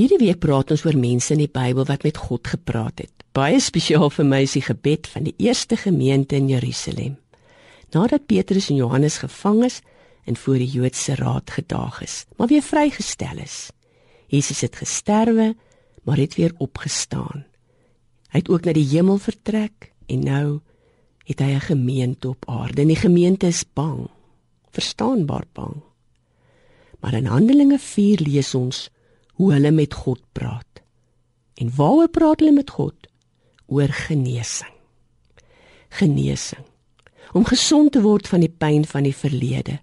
Hierdie 0.00 0.22
week 0.22 0.38
praat 0.40 0.70
ons 0.72 0.80
oor 0.86 0.96
mense 0.96 1.34
in 1.34 1.42
die 1.42 1.50
Bybel 1.52 1.84
wat 1.84 2.06
met 2.06 2.16
God 2.16 2.48
gepraat 2.48 3.02
het. 3.02 3.12
Baie 3.36 3.58
spesiaal 3.60 4.08
vir 4.08 4.24
my 4.24 4.38
is 4.46 4.54
die 4.56 4.62
gebed 4.64 5.08
van 5.12 5.26
die 5.26 5.34
eerste 5.44 5.76
gemeente 5.76 6.38
in 6.38 6.46
Jerusalem. 6.48 7.18
Nadat 7.92 8.24
Petrus 8.30 8.70
en 8.72 8.78
Johannes 8.78 9.18
gevang 9.20 9.58
is 9.66 9.82
en 10.24 10.38
voor 10.40 10.56
die 10.56 10.70
Joodse 10.72 11.18
raad 11.18 11.52
gedaag 11.52 11.98
is, 12.06 12.14
maar 12.38 12.48
weer 12.48 12.64
vrygestel 12.64 13.42
is. 13.44 13.58
Jesus 14.32 14.62
het 14.64 14.78
gesterwe, 14.80 15.50
maar 16.08 16.16
het 16.16 16.38
weer 16.38 16.54
opgestaan. 16.56 17.44
Hy 18.32 18.40
het 18.40 18.48
ook 18.48 18.64
na 18.64 18.72
die 18.72 18.86
hemel 18.94 19.18
vertrek 19.20 19.90
en 20.08 20.24
nou 20.24 20.60
het 21.28 21.42
hy 21.44 21.50
'n 21.58 21.66
gemeente 21.66 22.28
op 22.28 22.48
aarde. 22.48 22.80
En 22.82 22.88
die 22.88 22.96
gemeente 22.96 23.46
is 23.46 23.64
bang. 23.74 24.08
Verstaanbaar 24.72 25.44
bang. 25.52 25.82
Maar 27.00 27.14
in 27.14 27.26
Handelinge 27.26 27.78
4 27.78 28.20
lees 28.24 28.54
ons 28.54 28.88
hoe 29.40 29.54
hulle 29.56 29.70
met 29.72 29.94
God 29.96 30.20
praat. 30.36 30.82
En 31.56 31.70
waaroor 31.76 32.10
praat 32.12 32.42
hulle 32.42 32.52
met 32.52 32.70
God? 32.76 33.08
Oor 33.72 33.88
genesing. 33.88 34.74
Genesing. 35.88 36.66
Om 37.32 37.46
gesond 37.48 37.92
te 37.92 38.02
word 38.04 38.28
van 38.28 38.44
die 38.44 38.52
pyn 38.52 38.84
van 38.84 39.06
die 39.08 39.16
verlede. 39.16 39.78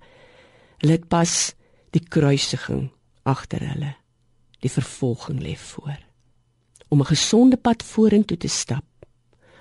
Hulle 0.84 1.00
het 1.00 1.08
pas 1.10 1.56
die 1.96 2.04
kruisiging 2.06 2.92
agter 3.26 3.66
hulle. 3.66 3.96
Die 4.62 4.70
vervolging 4.70 5.42
lê 5.42 5.56
voor. 5.58 5.98
Om 6.94 7.02
'n 7.02 7.12
gesonde 7.14 7.58
pad 7.58 7.84
vorentoe 7.84 8.38
te 8.38 8.48
stap. 8.48 8.86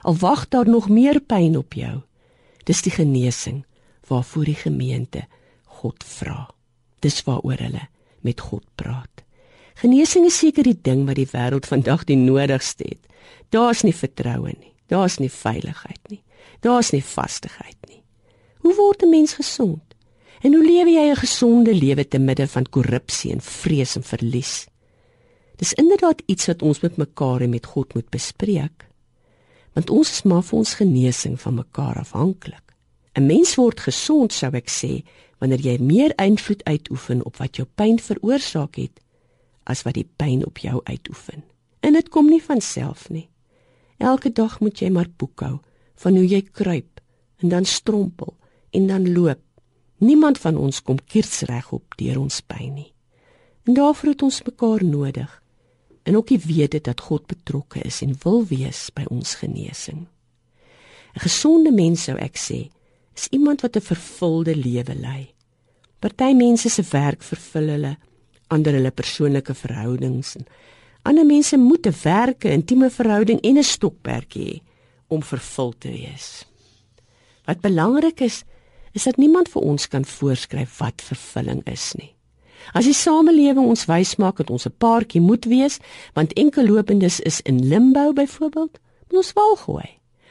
Al 0.02 0.16
wag 0.16 0.48
daar 0.48 0.68
nog 0.68 0.88
meer 0.88 1.20
pyn 1.20 1.56
op 1.56 1.72
jou. 1.72 2.02
Dis 2.64 2.82
die 2.82 2.92
genesing 2.92 3.64
waarvoor 4.08 4.44
die 4.44 4.60
gemeente 4.60 5.24
God 5.64 6.04
vra. 6.04 6.50
Dis 7.00 7.24
waaroor 7.24 7.58
hulle 7.58 7.88
met 8.20 8.40
God 8.40 8.64
praat. 8.74 9.15
Genesing 9.76 10.24
is 10.24 10.38
seker 10.40 10.64
die 10.64 10.78
ding 10.80 11.04
wat 11.04 11.18
die 11.18 11.28
wêreld 11.28 11.66
vandag 11.68 12.06
die 12.08 12.16
nodigste 12.16 12.86
het. 12.88 13.02
Daar's 13.52 13.82
nie 13.84 13.92
vertroue 13.92 14.54
nie. 14.54 14.72
Daar's 14.88 15.18
nie 15.20 15.28
veiligheid 15.28 16.00
nie. 16.08 16.22
Daar's 16.64 16.94
nie 16.94 17.02
vastigheid 17.04 17.76
nie. 17.90 18.00
Hoe 18.64 18.74
word 18.74 19.02
'n 19.02 19.10
mens 19.10 19.34
gesond? 19.34 19.82
En 20.40 20.54
hoe 20.54 20.64
lewe 20.64 20.90
jy 20.90 21.10
'n 21.10 21.16
gesonde 21.16 21.74
lewe 21.74 22.08
te 22.08 22.18
midde 22.18 22.46
van 22.48 22.64
korrupsie 22.64 23.32
en 23.32 23.40
vrees 23.40 23.96
en 23.96 24.02
verlies? 24.02 24.66
Dis 25.56 25.72
inderdaad 25.72 26.22
iets 26.26 26.46
wat 26.46 26.62
ons 26.62 26.80
met 26.80 26.96
mekaar 26.96 27.40
en 27.40 27.50
met 27.50 27.66
God 27.66 27.94
moet 27.94 28.10
bespreek. 28.10 28.86
Want 29.72 29.90
ons 29.90 30.10
is 30.10 30.22
maar 30.22 30.42
vir 30.42 30.58
ons 30.58 30.74
genesing 30.74 31.40
van 31.40 31.54
mekaar 31.54 31.96
afhanklik. 31.98 32.74
'n 33.14 33.26
Mens 33.26 33.54
word 33.54 33.80
gesond, 33.80 34.32
sou 34.32 34.54
ek 34.54 34.70
sê, 34.70 35.04
wanneer 35.38 35.60
jy 35.60 35.78
meer 35.78 36.12
invloed 36.16 36.64
uitoefen 36.64 37.24
op 37.24 37.36
wat 37.36 37.56
jou 37.56 37.68
pyn 37.74 37.98
veroorsaak 37.98 38.76
het 38.76 39.00
as 39.66 39.82
wat 39.86 39.98
die 39.98 40.08
pyn 40.18 40.44
op 40.46 40.58
jou 40.62 40.80
uitoefen. 40.84 41.44
En 41.80 41.92
dit 41.92 42.08
kom 42.08 42.30
nie 42.30 42.42
van 42.42 42.60
self 42.60 43.08
nie. 43.10 43.28
Elke 43.98 44.32
dag 44.32 44.60
moet 44.60 44.80
jy 44.80 44.90
maar 44.92 45.08
boekhou 45.08 45.58
van 46.02 46.16
hoe 46.18 46.26
jy 46.26 46.42
kruip 46.42 47.00
en 47.42 47.52
dan 47.52 47.64
strompel 47.64 48.34
en 48.70 48.86
dan 48.86 49.12
loop. 49.12 49.40
Niemand 49.98 50.38
van 50.38 50.56
ons 50.60 50.82
kom 50.82 50.98
kiersreg 51.00 51.70
op 51.72 51.96
deur 51.96 52.20
ons 52.20 52.40
pyn 52.44 52.74
nie. 52.74 52.90
En 53.66 53.74
daarvoor 53.74 54.12
het 54.12 54.22
ons 54.22 54.42
mekaar 54.44 54.84
nodig. 54.84 55.30
En 56.04 56.16
ook 56.16 56.28
die 56.28 56.42
wete 56.44 56.80
dat 56.80 57.00
God 57.00 57.26
betrokke 57.26 57.80
is 57.80 58.02
en 58.04 58.14
wil 58.22 58.44
wees 58.46 58.90
by 58.94 59.06
ons 59.10 59.34
genesing. 59.34 60.06
'n 61.16 61.20
Gesonde 61.24 61.72
mens 61.72 62.02
sou 62.04 62.16
ek 62.18 62.36
sê, 62.36 62.68
is 63.16 63.28
iemand 63.30 63.60
wat 63.60 63.76
'n 63.76 63.80
vervulde 63.80 64.56
lewe 64.56 64.94
lei. 64.94 65.34
Party 65.98 66.34
mense 66.34 66.68
se 66.68 66.82
werk 66.90 67.22
vervul 67.22 67.68
hulle 67.68 67.96
ander 68.48 68.76
hulle 68.78 68.92
persoonlike 68.94 69.54
verhoudings 69.54 70.34
en 70.38 70.46
ander 71.06 71.26
mense 71.26 71.56
moet 71.56 71.86
'n 71.86 71.94
werke, 72.02 72.50
intieme 72.50 72.90
verhouding 72.90 73.40
en 73.40 73.58
'n 73.58 73.62
stokperd 73.62 74.34
hê 74.34 74.60
om 75.08 75.22
vervul 75.22 75.72
te 75.78 75.88
wees. 75.88 76.44
Wat 77.44 77.60
belangrik 77.60 78.20
is, 78.20 78.44
is 78.92 79.04
dat 79.04 79.16
niemand 79.16 79.48
vir 79.48 79.62
ons 79.62 79.88
kan 79.88 80.04
voorskryf 80.04 80.78
wat 80.78 81.02
vervulling 81.02 81.62
is 81.66 81.94
nie. 81.94 82.14
As 82.72 82.84
die 82.84 82.94
samelewing 82.94 83.66
ons 83.66 83.86
wys 83.86 84.16
maak 84.16 84.36
dat 84.36 84.50
ons 84.50 84.66
'n 84.66 84.74
paartjie 84.78 85.20
moet 85.20 85.44
wees, 85.44 85.78
want 86.14 86.32
enkellopendes 86.32 87.20
is 87.20 87.40
in 87.40 87.68
limbo 87.68 88.12
byvoorbeeld, 88.12 88.78
moet 89.08 89.16
ons 89.16 89.32
wel 89.32 89.56
gooi. 89.56 89.88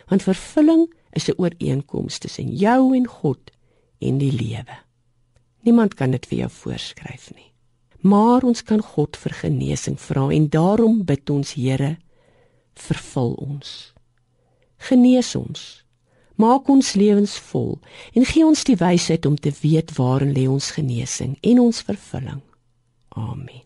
Want 0.07 0.23
vervulling 0.23 0.93
is 1.13 1.29
'n 1.29 1.37
ooreenkoms 1.37 2.17
tussen 2.17 2.55
jou 2.55 2.95
en 2.95 3.07
God 3.07 3.51
en 3.99 4.17
die 4.17 4.31
lewe. 4.31 4.77
Niemand 5.61 5.93
kan 5.93 6.11
dit 6.11 6.25
vir 6.25 6.37
jou 6.37 6.49
voorskryf 6.49 7.33
nie 7.35 7.54
maar 8.05 8.45
ons 8.45 8.61
kan 8.63 8.83
God 8.93 9.17
vir 9.17 9.33
genesing 9.41 9.97
vra 9.99 10.27
en 10.29 10.47
daarom 10.53 11.01
bid 11.09 11.29
ons 11.33 11.55
Here 11.57 11.95
vervul 12.75 13.33
ons. 13.41 13.93
Genees 14.77 15.33
ons. 15.35 15.65
Maak 16.35 16.69
ons 16.69 16.93
lewens 16.99 17.37
vol 17.49 17.77
en 18.13 18.27
gee 18.27 18.45
ons 18.45 18.65
die 18.67 18.77
wysheid 18.77 19.25
om 19.25 19.39
te 19.39 19.53
weet 19.61 19.95
waarin 19.97 20.35
lê 20.35 20.47
ons 20.51 20.73
genesing 20.77 21.37
en 21.41 21.63
ons 21.69 21.85
vervulling. 21.87 22.43
Amen 23.15 23.64